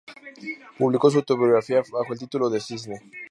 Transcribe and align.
Publicó 0.79 1.11
su 1.11 1.19
autobiografía 1.19 1.83
bajo 1.91 2.13
el 2.13 2.17
título 2.17 2.49
de 2.49 2.59
"Cisne. 2.59 3.03